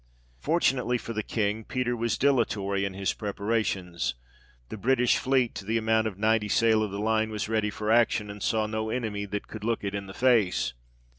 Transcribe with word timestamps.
Fortunately 0.39 0.97
for 0.97 1.13
the 1.13 1.21
King, 1.21 1.63
Peter 1.63 1.95
was 1.95 2.17
dilatory 2.17 2.85
in 2.85 2.95
his 2.95 3.13
preparations; 3.13 4.15
the 4.69 4.75
British 4.75 5.19
fleet, 5.19 5.53
to 5.53 5.63
the 5.63 5.77
amount 5.77 6.07
of 6.07 6.17
ninety 6.17 6.49
sail 6.49 6.81
of 6.81 6.89
the 6.89 6.97
line, 6.97 7.29
was 7.29 7.47
ready 7.47 7.69
for 7.69 7.91
action, 7.91 8.27
and 8.27 8.41
saw 8.41 8.65
no 8.65 8.89
enemy 8.89 9.25
that 9.25 9.47
could 9.47 9.63
look 9.63 9.83
it 9.83 9.93
in 9.93 10.07
the 10.07 10.13
face. 10.15 10.73